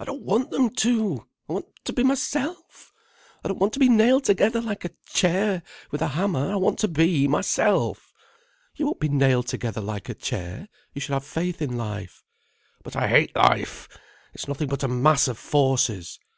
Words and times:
"I 0.00 0.06
don't 0.06 0.22
want 0.22 0.50
them 0.50 0.70
to. 0.76 1.26
I 1.46 1.52
want 1.52 1.66
to 1.84 1.92
be 1.92 2.02
myself. 2.02 2.90
I 3.44 3.48
don't 3.48 3.58
want 3.58 3.74
to 3.74 3.78
be 3.78 3.90
nailed 3.90 4.24
together 4.24 4.62
like 4.62 4.86
a 4.86 4.92
chair, 5.10 5.62
with 5.90 6.00
a 6.00 6.08
hammer. 6.08 6.52
I 6.52 6.56
want 6.56 6.78
to 6.78 6.88
be 6.88 7.28
myself." 7.28 8.10
"You 8.76 8.86
won't 8.86 8.98
be 8.98 9.10
nailed 9.10 9.46
together 9.48 9.82
like 9.82 10.08
a 10.08 10.14
chair. 10.14 10.68
You 10.94 11.02
should 11.02 11.12
have 11.12 11.26
faith 11.26 11.60
in 11.60 11.76
life." 11.76 12.24
"But 12.82 12.96
I 12.96 13.08
hate 13.08 13.36
life. 13.36 13.90
It's 14.32 14.48
nothing 14.48 14.68
but 14.68 14.84
a 14.84 14.88
mass 14.88 15.28
of 15.28 15.36
forces. 15.36 16.18